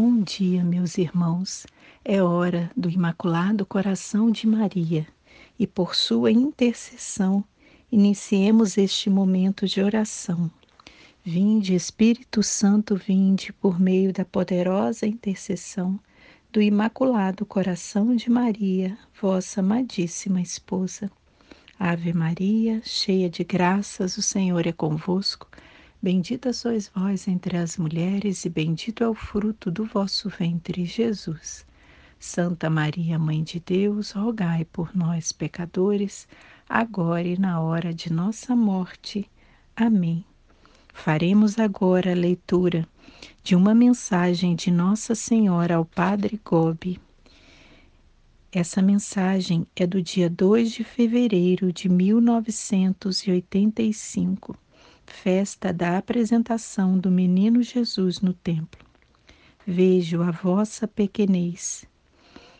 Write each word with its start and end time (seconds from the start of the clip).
Bom 0.00 0.22
dia, 0.22 0.62
meus 0.62 0.96
irmãos. 0.96 1.66
É 2.04 2.22
hora 2.22 2.70
do 2.76 2.88
Imaculado 2.88 3.66
Coração 3.66 4.30
de 4.30 4.46
Maria 4.46 5.04
e 5.58 5.66
por 5.66 5.96
sua 5.96 6.30
intercessão 6.30 7.42
iniciemos 7.90 8.78
este 8.78 9.10
momento 9.10 9.66
de 9.66 9.82
oração. 9.82 10.48
Vinde, 11.24 11.74
Espírito 11.74 12.44
Santo, 12.44 12.94
vinde 12.94 13.52
por 13.52 13.80
meio 13.80 14.12
da 14.12 14.24
poderosa 14.24 15.04
intercessão 15.04 15.98
do 16.52 16.62
Imaculado 16.62 17.44
Coração 17.44 18.14
de 18.14 18.30
Maria, 18.30 18.96
vossa 19.20 19.58
amadíssima 19.58 20.40
esposa. 20.40 21.10
Ave 21.76 22.12
Maria, 22.12 22.80
cheia 22.84 23.28
de 23.28 23.42
graças, 23.42 24.16
o 24.16 24.22
Senhor 24.22 24.64
é 24.64 24.70
convosco. 24.70 25.48
Bendita 26.00 26.52
sois 26.52 26.88
vós 26.94 27.26
entre 27.26 27.56
as 27.56 27.76
mulheres, 27.76 28.44
e 28.44 28.48
bendito 28.48 29.02
é 29.02 29.08
o 29.08 29.14
fruto 29.14 29.68
do 29.68 29.84
vosso 29.84 30.28
ventre, 30.28 30.84
Jesus. 30.84 31.66
Santa 32.20 32.70
Maria, 32.70 33.18
Mãe 33.18 33.42
de 33.42 33.58
Deus, 33.58 34.12
rogai 34.12 34.64
por 34.64 34.94
nós, 34.94 35.32
pecadores, 35.32 36.28
agora 36.68 37.26
e 37.26 37.36
na 37.36 37.60
hora 37.60 37.92
de 37.92 38.12
nossa 38.12 38.54
morte. 38.54 39.28
Amém. 39.74 40.24
Faremos 40.94 41.58
agora 41.58 42.12
a 42.12 42.14
leitura 42.14 42.86
de 43.42 43.56
uma 43.56 43.74
mensagem 43.74 44.54
de 44.54 44.70
Nossa 44.70 45.16
Senhora 45.16 45.74
ao 45.74 45.84
Padre 45.84 46.40
Gobi. 46.44 47.00
Essa 48.52 48.80
mensagem 48.80 49.66
é 49.74 49.84
do 49.84 50.00
dia 50.00 50.30
2 50.30 50.70
de 50.70 50.84
fevereiro 50.84 51.72
de 51.72 51.88
1985 51.88 54.56
festa 55.08 55.72
da 55.72 55.98
apresentação 55.98 56.98
do 56.98 57.10
menino 57.10 57.62
Jesus 57.62 58.20
no 58.20 58.32
templo. 58.32 58.84
Vejo 59.66 60.22
a 60.22 60.30
vossa 60.30 60.86
pequenez. 60.86 61.84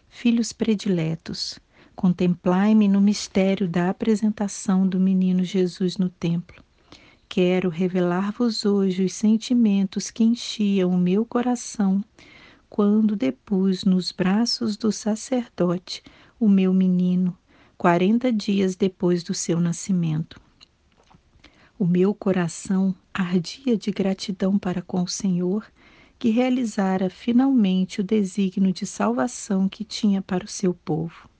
Filhos 0.08 0.52
prediletos, 0.52 1.58
contemplai-me 1.94 2.88
no 2.88 3.00
mistério 3.00 3.68
da 3.68 3.90
apresentação 3.90 4.86
do 4.86 4.98
menino 4.98 5.44
Jesus 5.44 5.96
no 5.96 6.08
templo. 6.08 6.62
Quero 7.28 7.68
revelar-vos 7.68 8.64
hoje 8.64 9.04
os 9.04 9.12
sentimentos 9.12 10.10
que 10.10 10.24
enchiam 10.24 10.90
o 10.90 10.98
meu 10.98 11.24
coração 11.24 12.02
quando 12.68 13.16
depus 13.16 13.84
nos 13.84 14.12
braços 14.12 14.76
do 14.76 14.90
sacerdote 14.90 16.02
o 16.40 16.48
meu 16.48 16.72
menino, 16.72 17.36
quarenta 17.76 18.32
dias 18.32 18.76
depois 18.76 19.22
do 19.22 19.34
seu 19.34 19.60
nascimento. 19.60 20.40
O 21.80 21.86
meu 21.86 22.12
coração 22.12 22.92
ardia 23.14 23.76
de 23.76 23.92
gratidão 23.92 24.58
para 24.58 24.82
com 24.82 25.04
o 25.04 25.06
Senhor, 25.06 25.64
que 26.18 26.28
realizara 26.28 27.08
finalmente 27.08 28.00
o 28.00 28.04
desígnio 28.04 28.72
de 28.72 28.84
salvação 28.84 29.68
que 29.68 29.84
tinha 29.84 30.20
para 30.20 30.44
o 30.44 30.48
seu 30.48 30.74
povo. 30.74 31.30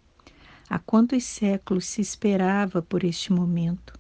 Há 0.70 0.78
quantos 0.78 1.24
séculos 1.24 1.86
se 1.86 2.00
esperava 2.00 2.80
por 2.80 3.02
este 3.02 3.32
momento? 3.32 3.92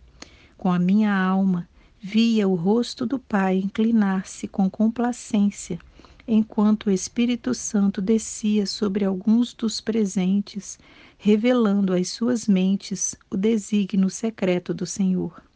Com 0.56 0.70
a 0.70 0.78
minha 0.78 1.12
alma, 1.12 1.68
via 2.00 2.46
o 2.46 2.54
rosto 2.54 3.04
do 3.04 3.18
Pai 3.18 3.56
inclinar-se 3.56 4.46
com 4.46 4.70
complacência, 4.70 5.76
enquanto 6.24 6.84
o 6.86 6.92
Espírito 6.92 7.52
Santo 7.52 8.00
descia 8.00 8.64
sobre 8.64 9.04
alguns 9.04 9.52
dos 9.52 9.80
presentes, 9.80 10.78
revelando 11.18 11.92
às 11.92 12.10
suas 12.10 12.46
mentes 12.46 13.16
o 13.28 13.36
desígnio 13.36 14.08
secreto 14.08 14.72
do 14.72 14.86
Senhor. 14.86 15.47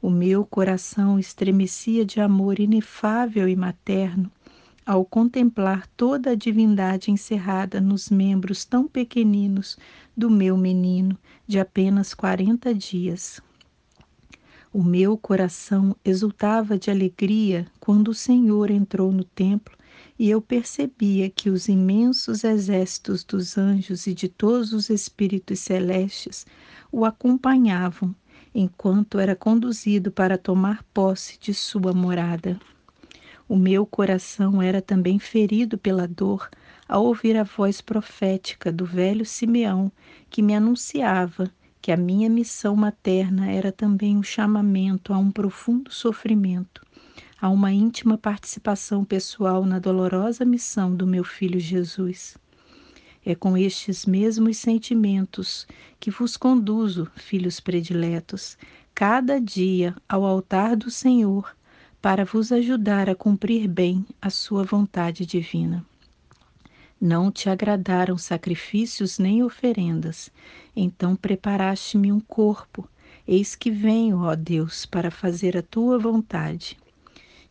O 0.00 0.10
meu 0.10 0.46
coração 0.46 1.18
estremecia 1.18 2.04
de 2.04 2.20
amor 2.20 2.60
inefável 2.60 3.48
e 3.48 3.56
materno 3.56 4.30
ao 4.86 5.04
contemplar 5.04 5.88
toda 5.96 6.30
a 6.30 6.34
divindade 6.36 7.10
encerrada 7.10 7.80
nos 7.80 8.08
membros 8.08 8.64
tão 8.64 8.86
pequeninos 8.86 9.76
do 10.16 10.30
meu 10.30 10.56
menino 10.56 11.18
de 11.48 11.58
apenas 11.58 12.14
quarenta 12.14 12.72
dias. 12.72 13.40
O 14.72 14.84
meu 14.84 15.18
coração 15.18 15.96
exultava 16.04 16.78
de 16.78 16.92
alegria 16.92 17.66
quando 17.80 18.08
o 18.08 18.14
Senhor 18.14 18.70
entrou 18.70 19.10
no 19.10 19.24
templo 19.24 19.76
e 20.16 20.30
eu 20.30 20.40
percebia 20.40 21.28
que 21.28 21.50
os 21.50 21.66
imensos 21.68 22.44
exércitos 22.44 23.24
dos 23.24 23.58
anjos 23.58 24.06
e 24.06 24.14
de 24.14 24.28
todos 24.28 24.72
os 24.72 24.90
espíritos 24.90 25.58
celestes 25.58 26.46
o 26.92 27.04
acompanhavam 27.04 28.14
enquanto 28.54 29.18
era 29.18 29.36
conduzido 29.36 30.10
para 30.10 30.38
tomar 30.38 30.82
posse 30.94 31.38
de 31.38 31.52
sua 31.52 31.92
morada. 31.92 32.58
O 33.48 33.56
meu 33.56 33.86
coração 33.86 34.60
era 34.60 34.82
também 34.82 35.18
ferido 35.18 35.78
pela 35.78 36.06
dor 36.06 36.50
ao 36.88 37.04
ouvir 37.04 37.36
a 37.36 37.44
voz 37.44 37.80
profética 37.80 38.72
do 38.72 38.84
velho 38.84 39.24
Simeão, 39.24 39.90
que 40.30 40.42
me 40.42 40.54
anunciava 40.54 41.50
que 41.80 41.92
a 41.92 41.96
minha 41.96 42.28
missão 42.28 42.74
materna 42.76 43.50
era 43.50 43.72
também 43.72 44.16
um 44.16 44.22
chamamento 44.22 45.12
a 45.12 45.18
um 45.18 45.30
profundo 45.30 45.92
sofrimento, 45.92 46.84
a 47.40 47.48
uma 47.48 47.72
íntima 47.72 48.18
participação 48.18 49.04
pessoal 49.04 49.64
na 49.64 49.78
dolorosa 49.78 50.44
missão 50.44 50.94
do 50.94 51.06
meu 51.06 51.24
filho 51.24 51.60
Jesus. 51.60 52.36
É 53.28 53.34
com 53.34 53.58
estes 53.58 54.06
mesmos 54.06 54.56
sentimentos 54.56 55.66
que 56.00 56.10
vos 56.10 56.34
conduzo, 56.34 57.10
filhos 57.14 57.60
prediletos, 57.60 58.56
cada 58.94 59.38
dia 59.38 59.94
ao 60.08 60.24
altar 60.24 60.74
do 60.74 60.90
Senhor, 60.90 61.54
para 62.00 62.24
vos 62.24 62.50
ajudar 62.50 63.10
a 63.10 63.14
cumprir 63.14 63.68
bem 63.68 64.02
a 64.18 64.30
sua 64.30 64.64
vontade 64.64 65.26
divina. 65.26 65.84
Não 66.98 67.30
te 67.30 67.50
agradaram 67.50 68.16
sacrifícios 68.16 69.18
nem 69.18 69.42
oferendas, 69.42 70.30
então 70.74 71.14
preparaste-me 71.14 72.10
um 72.10 72.20
corpo. 72.20 72.88
Eis 73.26 73.54
que 73.54 73.70
venho, 73.70 74.22
ó 74.22 74.34
Deus, 74.34 74.86
para 74.86 75.10
fazer 75.10 75.54
a 75.54 75.60
tua 75.60 75.98
vontade. 75.98 76.78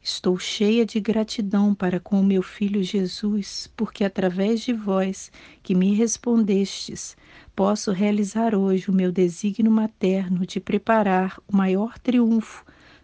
Estou 0.10 0.40
cheia 0.40 0.86
de 0.86 1.02
gratidão 1.02 1.76
para 1.76 2.00
com 2.00 2.22
o 2.22 2.24
meu 2.24 2.42
filho 2.42 2.82
Jesus, 2.82 3.70
porque 3.76 4.06
através 4.06 4.62
de 4.62 4.72
vós 4.72 5.30
que 5.62 5.76
me 5.76 5.94
respondestes, 5.94 7.18
posso 7.54 7.92
realizar 7.92 8.56
hoje 8.56 8.90
o 8.90 8.94
meu 8.94 9.12
desígnio 9.12 9.70
materno 9.70 10.46
de 10.46 10.62
preparar 10.62 11.38
o 11.46 11.54
maior 11.54 12.00
triunfo 12.00 12.64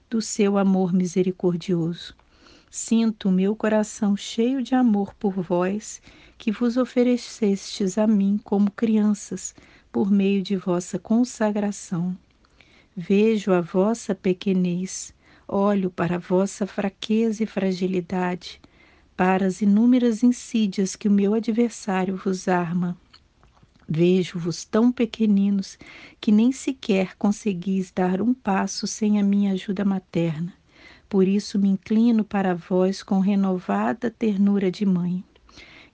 do 0.10 0.22
seu 0.22 0.58
amor 0.58 0.94
misericordioso. 0.94 2.16
Sinto 2.72 3.28
o 3.28 3.34
meu 3.34 3.54
coração 3.54 4.16
cheio 4.16 4.64
de 4.64 4.74
amor 4.74 5.14
por 5.16 5.34
vós, 5.34 6.02
que 6.38 6.54
vos 6.54 6.78
oferecestes 6.78 7.98
a 7.98 8.08
mim 8.08 8.40
como 8.42 8.72
crianças, 8.72 9.54
por 9.92 10.10
meio 10.10 10.42
de 10.42 10.56
vossa 10.56 10.98
consagração. 10.98 12.18
Vejo 12.96 13.52
a 13.52 13.60
vossa 13.60 14.16
pequenez 14.16 15.14
Olho 15.48 15.90
para 15.90 16.16
a 16.16 16.20
vossa 16.20 16.66
fraqueza 16.66 17.44
e 17.44 17.46
fragilidade, 17.46 18.62
para 19.16 19.46
as 19.46 19.62
inúmeras 19.62 20.24
insídias 20.24 20.96
que 20.96 21.08
o 21.08 21.12
meu 21.12 21.34
adversário 21.34 22.16
vos 22.16 22.48
arma. 22.48 22.98
Vejo-vos 23.88 24.64
tão 24.64 24.92
pequeninos 24.92 25.78
que 26.20 26.32
nem 26.32 26.52
sequer 26.52 27.16
conseguis 27.18 27.92
dar 27.92 28.22
um 28.22 28.34
passo 28.34 28.88
sem 28.88 29.20
a 29.20 29.24
minha 29.24 29.52
ajuda 29.54 29.84
materna. 29.84 30.54
Por 31.10 31.28
isso 31.28 31.60
me 31.60 31.70
inclino 31.70 32.24
para 32.24 32.56
vós 32.56 33.04
com 33.04 33.20
renovada 33.20 34.10
ternura 34.10 34.72
de 34.72 34.86
mãe. 34.86 35.24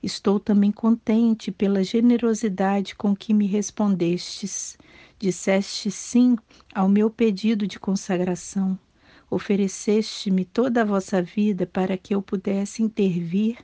Estou 0.02 0.40
também 0.40 0.72
contente 0.72 1.52
pela 1.52 1.84
generosidade 1.84 2.96
com 2.96 3.14
que 3.14 3.34
me 3.34 3.46
respondestes. 3.48 4.78
Disseste 5.18 5.92
sim 5.92 6.38
ao 6.74 6.88
meu 6.88 7.10
pedido 7.10 7.68
de 7.68 7.78
consagração. 7.78 8.80
Ofereceste-me 9.30 10.44
toda 10.44 10.82
a 10.82 10.86
vossa 10.86 11.22
vida 11.22 11.68
para 11.68 11.98
que 11.98 12.16
eu 12.16 12.22
pudesse 12.22 12.82
intervir 12.82 13.58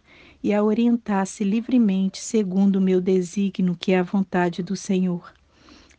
e 0.44 0.54
a 0.54 0.64
orientasse 0.64 1.44
livremente 1.44 2.20
segundo 2.20 2.76
o 2.76 2.82
meu 2.82 3.02
desígnio, 3.02 3.76
que 3.80 3.92
é 3.92 4.00
a 4.00 4.04
vontade 4.04 4.62
do 4.62 4.76
Senhor. 4.76 5.34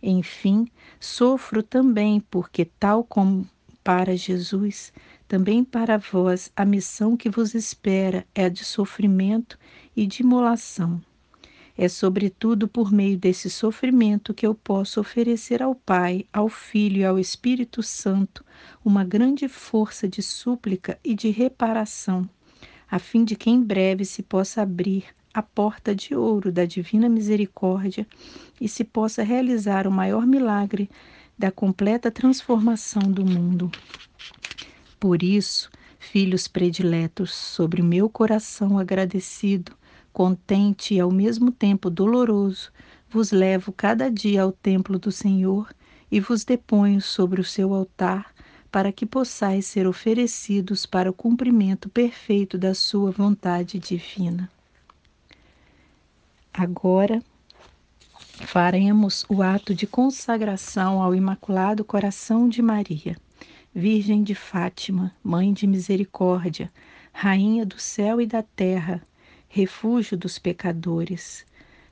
Enfim, 0.01 0.67
sofro 1.01 1.63
também, 1.63 2.21
porque, 2.21 2.65
tal 2.65 3.03
como 3.03 3.49
para 3.83 4.17
Jesus, 4.17 4.93
também 5.27 5.65
para 5.65 5.97
vós 5.97 6.53
a 6.55 6.65
missão 6.65 7.17
que 7.17 7.29
vos 7.29 7.55
espera 7.55 8.25
é 8.35 8.45
a 8.45 8.49
de 8.49 8.65
sofrimento 8.65 9.59
e 9.97 10.07
de 10.07 10.23
imolação. 10.23 11.01
É 11.79 11.89
sobretudo 11.89 12.67
por 12.67 12.91
meio 12.91 13.19
desse 13.19 13.51
sofrimento 13.51 14.33
que 14.33 14.47
eu 14.47 14.55
posso 14.55 14.99
oferecer 14.99 15.63
ao 15.63 15.75
Pai, 15.75 16.25
ao 16.33 16.49
Filho 16.49 16.99
e 16.99 17.05
ao 17.05 17.19
Espírito 17.19 17.83
Santo 17.83 18.45
uma 18.85 19.05
grande 19.05 19.47
força 19.47 20.09
de 20.09 20.23
súplica 20.23 20.99
e 21.05 21.15
de 21.15 21.31
reparação, 21.31 22.29
a 22.91 22.99
fim 22.99 23.25
de 23.25 23.37
que 23.37 23.51
em 23.51 23.63
breve 23.63 24.05
se 24.05 24.23
possa 24.23 24.63
abrir 24.63 25.05
a 25.35 25.43
porta 25.43 25.95
de 25.95 26.15
ouro 26.15 26.51
da 26.51 26.65
divina 26.65 27.11
misericórdia 27.11 28.07
e 28.59 28.67
se 28.69 28.83
possa 28.83 29.23
realizar 29.23 29.87
o 29.87 29.93
maior 29.93 30.27
milagre 30.27 30.89
da 31.39 31.51
completa 31.51 32.11
transformação 32.11 33.03
do 33.03 33.23
mundo. 33.23 33.71
Por 34.99 35.23
isso, 35.23 35.71
Filhos 35.99 36.47
prediletos, 36.47 37.35
sobre 37.35 37.83
o 37.83 37.85
meu 37.85 38.09
coração 38.09 38.79
agradecido, 38.79 39.73
contente 40.17 40.95
e 40.95 40.99
ao 41.01 41.11
mesmo 41.11 41.53
tempo 41.53 41.91
doloroso, 41.91 42.73
vos 43.07 43.33
levo 43.33 43.71
cada 43.71 44.11
dia 44.11 44.45
ao 44.45 44.51
templo 44.51 44.99
do 44.99 45.13
Senhor 45.13 45.71
e 46.11 46.19
vos 46.21 46.43
deponho 46.43 47.03
sobre 47.03 47.39
o 47.39 47.45
seu 47.45 47.75
altar, 47.75 48.33
para 48.73 48.91
que 48.91 49.05
possais 49.05 49.67
ser 49.67 49.87
oferecidos 49.87 50.87
para 50.87 51.11
o 51.11 51.13
cumprimento 51.13 51.91
perfeito 51.91 52.57
da 52.57 52.75
sua 52.75 53.11
vontade 53.11 53.79
divina. 53.79 54.51
Agora 56.51 57.23
faremos 58.47 59.27
o 59.29 59.43
ato 59.43 59.75
de 59.75 59.87
consagração 59.87 61.03
ao 61.03 61.15
Imaculado 61.15 61.85
Coração 61.85 62.49
de 62.49 62.63
Maria, 62.63 63.19
Virgem 63.75 64.23
de 64.23 64.35
Fátima, 64.35 65.15
Mãe 65.23 65.53
de 65.53 65.67
Misericórdia, 65.67 66.73
Rainha 67.13 67.67
do 67.67 67.79
céu 67.79 68.19
e 68.19 68.27
da 68.27 68.43
terra, 68.43 69.07
refúgio 69.57 70.19
dos 70.19 70.39
pecadores. 70.39 71.47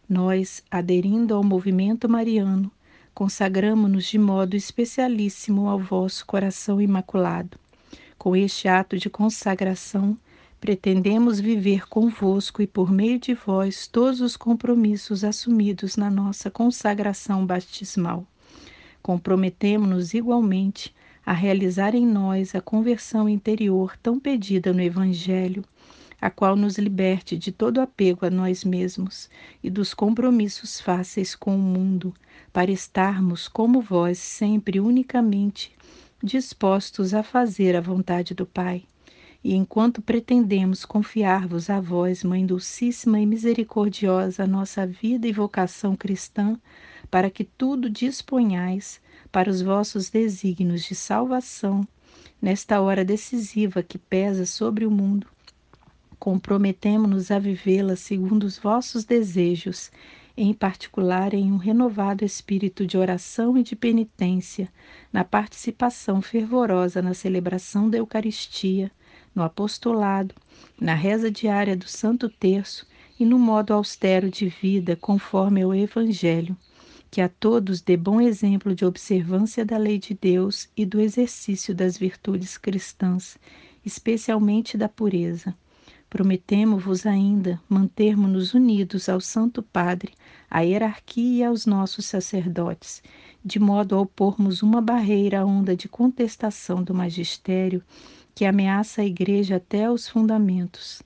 Nós, 0.07 0.63
aderindo 0.71 1.35
ao 1.35 1.43
movimento 1.43 2.07
mariano, 2.07 2.71
consagramo-nos 3.15 4.05
de 4.05 4.19
modo 4.19 4.55
especialíssimo 4.55 5.67
ao 5.67 5.79
vosso 5.79 6.27
coração 6.27 6.79
imaculado. 6.79 7.57
Com 8.19 8.37
este 8.37 8.69
ato 8.69 8.99
de 8.99 9.09
consagração, 9.09 10.15
pretendemos 10.61 11.41
viver 11.41 11.89
convosco 11.89 12.61
e 12.61 12.67
por 12.67 12.93
meio 12.93 13.19
de 13.19 13.33
vós 13.33 13.87
todos 13.87 14.21
os 14.21 14.37
compromissos 14.37 15.25
assumidos 15.25 15.97
na 15.97 16.11
nossa 16.11 16.51
consagração 16.51 17.47
batismal. 17.47 18.27
Comprometemo-nos 19.03 20.13
igualmente 20.13 20.95
a 21.25 21.33
realizar 21.33 21.95
em 21.95 22.07
nós 22.07 22.55
a 22.55 22.61
conversão 22.61 23.27
interior 23.27 23.97
tão 24.03 24.21
pedida 24.21 24.71
no 24.71 24.83
Evangelho, 24.83 25.65
a 26.25 26.31
qual 26.31 26.57
nos 26.57 26.79
liberte 26.79 27.37
de 27.37 27.53
todo 27.53 27.83
apego 27.83 28.25
a 28.25 28.31
nós 28.31 28.65
mesmos 28.65 29.29
e 29.63 29.69
dos 29.69 29.93
compromissos 29.93 30.81
fáceis 30.81 31.35
com 31.35 31.55
o 31.55 31.59
mundo, 31.59 32.15
para 32.51 32.71
estarmos, 32.71 33.47
como 33.47 33.83
vós, 33.83 34.21
sempre 34.21 34.81
unicamente 34.81 35.77
dispostos 36.23 37.13
a 37.13 37.23
fazer 37.23 37.77
a 37.77 37.81
vontade 37.83 38.33
do 38.33 38.47
Pai. 38.47 38.85
E 39.45 39.55
enquanto 39.55 40.01
pretendemos 40.01 40.87
confiar-vos 40.87 41.69
a 41.69 41.79
vós, 41.79 42.25
Mãe 42.25 42.47
Dulcíssima 42.47 43.21
e 43.21 43.27
Misericordiosa, 43.27 44.47
nossa 44.47 44.87
vida 44.87 45.29
e 45.29 45.33
vocação 45.33 45.95
cristã, 45.95 46.59
para 47.11 47.29
que 47.29 47.45
tudo 47.45 47.91
disponhais 47.91 48.99
para 49.31 49.51
os 49.51 49.61
vossos 49.61 50.09
desígnios 50.09 50.85
de 50.85 50.95
salvação, 50.95 51.87
nesta 52.41 52.81
hora 52.81 53.05
decisiva 53.05 53.83
que 53.83 53.99
pesa 53.99 54.47
sobre 54.47 54.87
o 54.87 54.91
mundo, 54.91 55.34
comprometemo-nos 56.25 57.31
a 57.31 57.39
vivê-la 57.39 57.97
segundo 57.97 58.45
os 58.45 58.57
vossos 58.57 59.05
desejos 59.05 59.91
em 60.35 60.55
particular 60.55 61.35
em 61.35 61.53
um 61.53 61.59
renovado 61.59 62.25
espírito 62.25 62.87
de 62.87 62.97
oração 62.97 63.59
e 63.59 63.63
de 63.63 63.77
penitência, 63.77 64.73
na 65.13 65.23
participação 65.23 66.23
fervorosa 66.23 67.03
na 67.03 67.13
celebração 67.13 67.91
da 67.91 67.99
Eucaristia, 67.99 68.91
no 69.35 69.43
apostolado, 69.43 70.35
na 70.81 70.95
reza 70.95 71.31
diária 71.31 71.77
do 71.77 71.87
Santo 71.87 72.31
Terço 72.31 72.87
e 73.21 73.27
no 73.27 73.39
modo 73.39 73.75
austero 73.75 74.31
de 74.31 74.49
vida 74.49 74.97
conforme 74.97 75.61
ao 75.61 75.75
Evangelho, 75.75 76.57
que 77.11 77.21
a 77.21 77.29
todos 77.29 77.83
dê 77.83 77.99
bom 77.99 78.19
exemplo 78.19 78.75
de 78.75 78.87
observância 78.87 79.63
da 79.63 79.77
lei 79.77 79.99
de 79.99 80.15
Deus 80.15 80.71
e 80.75 80.87
do 80.87 81.03
exercício 81.03 81.75
das 81.75 81.99
virtudes 81.99 82.57
cristãs, 82.57 83.37
especialmente 83.85 84.79
da 84.79 84.89
pureza 84.89 85.55
Prometemo-vos 86.15 87.07
ainda 87.07 87.61
mantermos-nos 87.69 88.55
unidos 88.55 89.09
ao 89.09 89.21
Santo 89.21 89.61
Padre, 89.65 90.13
à 90.49 90.61
hierarquia 90.61 91.39
e 91.39 91.43
aos 91.43 91.67
nossos 91.67 92.07
sacerdotes, 92.07 93.03
de 93.45 93.59
modo 93.59 93.97
a 93.97 94.01
opormos 94.01 94.63
uma 94.63 94.81
barreira 94.81 95.41
à 95.41 95.45
onda 95.45 95.75
de 95.75 95.89
contestação 95.89 96.85
do 96.85 96.95
magistério 96.95 97.83
que 98.33 98.45
ameaça 98.45 99.03
a 99.03 99.05
Igreja 99.05 99.57
até 99.57 99.87
aos 99.87 100.09
fundamentos. 100.09 101.03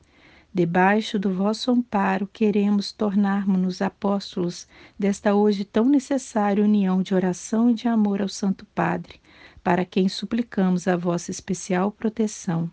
Debaixo 0.53 1.19
do 1.19 1.33
vosso 1.33 1.71
amparo, 1.71 2.29
queremos 2.31 2.93
tornarmos-nos 2.93 3.81
apóstolos 3.81 4.69
desta 4.99 5.35
hoje 5.35 5.65
tão 5.65 5.89
necessária 5.89 6.63
união 6.63 7.01
de 7.01 7.15
oração 7.15 7.71
e 7.71 7.75
de 7.75 7.89
amor 7.89 8.21
ao 8.21 8.29
Santo 8.29 8.67
Padre, 8.75 9.19
para 9.65 9.87
quem 9.87 10.07
suplicamos 10.07 10.87
a 10.87 10.99
vossa 10.99 11.31
especial 11.31 11.91
proteção 11.91 12.71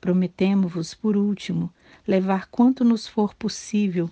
Prometemo-vos, 0.00 0.94
por 0.94 1.16
último, 1.16 1.72
levar 2.06 2.46
quanto 2.46 2.84
nos 2.84 3.06
for 3.06 3.34
possível 3.34 4.08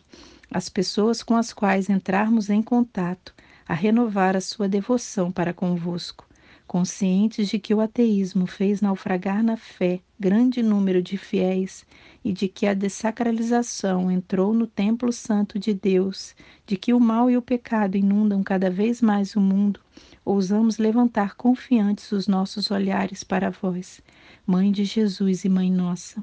as 0.50 0.69
pessoas 0.69 1.23
com 1.23 1.37
as 1.37 1.53
quais 1.53 1.88
entrarmos 1.88 2.50
em 2.50 2.62
contato 2.62 3.35
a 3.69 3.75
renovar 3.75 4.37
a 4.37 4.41
sua 4.41 4.69
devoção 4.69 5.31
para 5.31 5.53
convosco, 5.53 6.27
conscientes 6.67 7.49
de 7.49 7.59
que 7.59 7.73
o 7.73 7.81
ateísmo 7.81 8.47
fez 8.47 8.81
naufragar 8.81 9.43
na 9.43 9.56
fé 9.56 10.00
grande 10.19 10.62
número 10.62 11.00
de 11.00 11.17
fiéis 11.17 11.87
e 12.25 12.32
de 12.32 12.49
que 12.49 12.67
a 12.67 12.75
dessacralização 12.75 14.11
entrou 14.11 14.53
no 14.53 14.67
templo 14.67 15.12
santo 15.12 15.59
de 15.59 15.73
Deus, 15.73 16.35
de 16.67 16.77
que 16.77 16.93
o 16.93 17.00
mal 17.00 17.31
e 17.31 17.37
o 17.37 17.43
pecado 17.43 17.97
inundam 17.97 18.43
cada 18.43 18.71
vez 18.71 19.00
mais 19.00 19.37
o 19.37 19.41
mundo, 19.41 19.81
ousamos 20.25 20.79
levantar 20.79 21.37
confiantes 21.37 22.11
os 22.11 22.27
nossos 22.27 22.71
olhares 22.73 23.23
para 23.23 23.50
vós 23.50 24.03
Mãe 24.48 24.70
de 24.70 24.84
Jesus 24.84 25.44
e 25.44 25.48
Mãe 25.48 25.72
Nossa, 25.72 26.22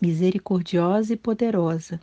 misericordiosa 0.00 1.14
e 1.14 1.16
poderosa, 1.16 1.98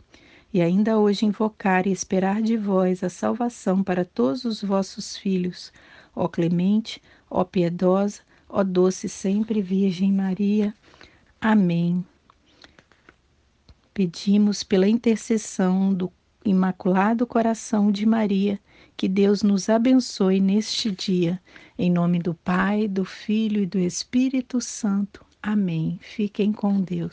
e 0.52 0.60
ainda 0.60 0.98
hoje 0.98 1.24
invocar 1.24 1.86
e 1.86 1.90
esperar 1.90 2.42
de 2.42 2.58
vós 2.58 3.02
a 3.02 3.08
salvação 3.08 3.82
para 3.82 4.04
todos 4.04 4.44
os 4.44 4.62
vossos 4.62 5.16
filhos, 5.16 5.72
ó 6.14 6.28
clemente, 6.28 7.00
ó 7.30 7.42
piedosa, 7.42 8.20
ó 8.50 8.62
doce 8.62 9.08
sempre 9.08 9.62
Virgem 9.62 10.12
Maria. 10.12 10.74
Amém. 11.40 12.04
Pedimos 13.94 14.62
pela 14.62 14.86
intercessão 14.86 15.94
do 15.94 16.12
Imaculado 16.44 17.26
Coração 17.26 17.90
de 17.90 18.04
Maria, 18.04 18.60
que 18.94 19.08
Deus 19.08 19.42
nos 19.42 19.70
abençoe 19.70 20.38
neste 20.38 20.90
dia. 20.90 21.40
Em 21.78 21.90
nome 21.90 22.18
do 22.18 22.34
Pai, 22.34 22.86
do 22.86 23.06
Filho 23.06 23.62
e 23.62 23.66
do 23.66 23.78
Espírito 23.78 24.60
Santo. 24.60 25.29
Amém. 25.42 25.98
Fiquem 26.02 26.50
com 26.52 26.80
Deus. 26.82 27.08